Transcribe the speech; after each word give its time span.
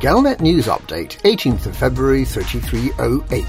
Galnet 0.00 0.42
News 0.42 0.66
Update, 0.66 1.16
18th 1.22 1.64
of 1.64 1.74
February 1.74 2.26
3308. 2.26 3.42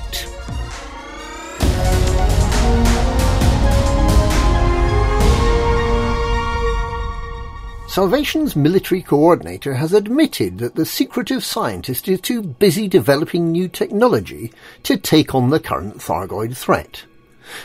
Salvation's 7.89 8.55
military 8.55 9.02
coordinator 9.02 9.73
has 9.73 9.91
admitted 9.91 10.60
that 10.60 10.75
the 10.75 10.86
secretive 10.86 11.44
scientist 11.44 12.07
is 12.07 12.21
too 12.21 12.41
busy 12.41 12.88
developing 12.88 13.52
new 13.52 13.68
technology 13.68 14.54
to 14.84 14.95
take 14.95 15.36
on 15.36 15.50
the 15.50 15.59
current 15.59 15.98
Thargoid 15.98 16.55
threat. 16.55 17.04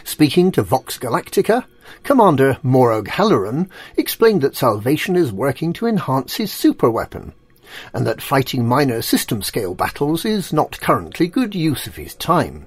Speaking 0.02 0.50
to 0.52 0.62
Vox 0.62 0.98
Galactica, 0.98 1.66
Commander 2.02 2.58
Morag 2.64 3.06
Halloran 3.06 3.70
explained 3.96 4.40
that 4.42 4.56
Salvation 4.56 5.14
is 5.14 5.32
working 5.32 5.72
to 5.74 5.86
enhance 5.86 6.34
his 6.34 6.50
superweapon, 6.50 7.32
and 7.92 8.06
that 8.06 8.22
fighting 8.22 8.66
minor 8.66 9.02
system-scale 9.02 9.74
battles 9.74 10.24
is 10.24 10.52
not 10.52 10.80
currently 10.80 11.28
good 11.28 11.54
use 11.54 11.86
of 11.86 11.96
his 11.96 12.14
time. 12.14 12.66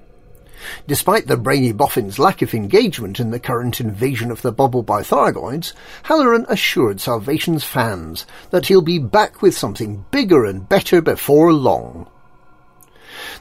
Despite 0.87 1.27
the 1.27 1.37
brainy 1.37 1.73
boffin's 1.73 2.17
lack 2.17 2.41
of 2.41 2.53
engagement 2.53 3.19
in 3.19 3.31
the 3.31 3.39
current 3.39 3.79
invasion 3.79 4.31
of 4.31 4.41
the 4.41 4.51
bubble 4.51 4.83
by 4.83 5.01
Thargoids, 5.01 5.73
Halloran 6.03 6.45
assured 6.49 6.99
Salvation's 6.99 7.63
fans 7.63 8.25
that 8.49 8.65
he'll 8.65 8.81
be 8.81 8.97
back 8.97 9.41
with 9.41 9.55
something 9.55 10.05
bigger 10.11 10.45
and 10.45 10.67
better 10.67 11.01
before 11.01 11.53
long. 11.53 12.09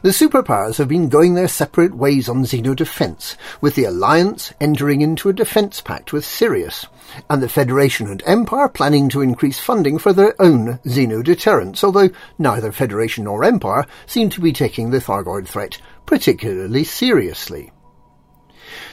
The 0.05 0.11
superpowers 0.11 0.77
have 0.77 0.89
been 0.89 1.09
going 1.09 1.33
their 1.33 1.49
separate 1.49 1.95
ways 1.95 2.29
on 2.29 2.45
xenodefense, 2.45 3.37
with 3.63 3.75
the 3.75 3.85
Alliance 3.85 4.53
entering 4.61 5.01
into 5.01 5.31
a 5.31 5.33
defense 5.33 5.81
pact 5.81 6.13
with 6.13 6.27
Sirius, 6.27 6.85
and 7.31 7.43
the 7.43 7.49
Federation 7.49 8.09
and 8.09 8.23
Empire 8.27 8.69
planning 8.69 9.09
to 9.09 9.23
increase 9.23 9.59
funding 9.59 9.97
for 9.97 10.13
their 10.13 10.35
own 10.39 10.79
xenodeterrence, 10.85 11.83
although 11.83 12.11
neither 12.39 12.71
Federation 12.71 13.25
nor 13.25 13.45
Empire 13.45 13.87
seem 14.05 14.29
to 14.29 14.43
be 14.43 14.53
taking 14.53 14.91
the 14.91 15.01
Thargoid 15.01 15.49
threat 15.49 15.81
particularly 16.05 16.85
seriously. 16.85 17.73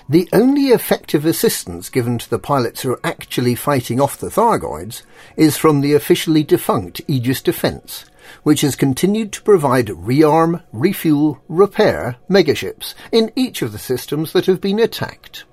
The 0.07 0.29
only 0.31 0.67
effective 0.67 1.25
assistance 1.25 1.89
given 1.89 2.19
to 2.19 2.29
the 2.29 2.39
pilots 2.39 2.83
who 2.83 2.93
are 2.93 3.01
actually 3.03 3.55
fighting 3.55 3.99
off 3.99 4.17
the 4.17 4.29
Thargoids 4.29 5.01
is 5.35 5.57
from 5.57 5.81
the 5.81 5.93
officially 5.93 6.45
defunct 6.45 7.01
Aegis 7.09 7.41
Defence, 7.41 8.05
which 8.43 8.61
has 8.61 8.75
continued 8.75 9.31
to 9.33 9.41
provide 9.41 9.87
rearm, 9.87 10.63
refuel, 10.71 11.41
repair 11.47 12.17
megaships 12.29 12.93
in 13.11 13.31
each 13.35 13.61
of 13.61 13.71
the 13.71 13.79
systems 13.79 14.33
that 14.33 14.45
have 14.45 14.61
been 14.61 14.79
attacked. 14.79 15.43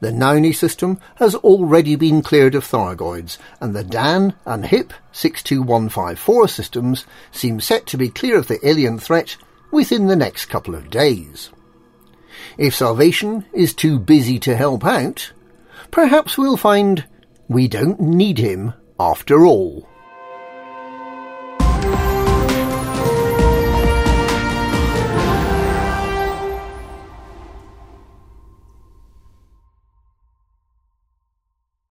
The 0.00 0.10
Nauni 0.10 0.54
system 0.54 1.00
has 1.16 1.34
already 1.34 1.96
been 1.96 2.22
cleared 2.22 2.54
of 2.54 2.64
Thargoids, 2.64 3.38
and 3.60 3.74
the 3.74 3.82
Dan 3.82 4.34
and 4.44 4.66
HIP 4.66 4.92
62154 5.12 6.48
systems 6.48 7.06
seem 7.30 7.60
set 7.60 7.86
to 7.86 7.96
be 7.96 8.08
clear 8.08 8.36
of 8.36 8.48
the 8.48 8.64
alien 8.66 8.98
threat 8.98 9.36
within 9.70 10.06
the 10.06 10.16
next 10.16 10.46
couple 10.46 10.74
of 10.74 10.90
days. 10.90 11.50
If 12.58 12.74
Salvation 12.74 13.46
is 13.52 13.74
too 13.74 13.98
busy 13.98 14.38
to 14.40 14.56
help 14.56 14.84
out, 14.84 15.32
perhaps 15.90 16.36
we'll 16.36 16.56
find 16.56 17.04
we 17.48 17.66
don't 17.66 18.00
need 18.00 18.38
him 18.38 18.74
after 19.00 19.44
all. 19.44 19.88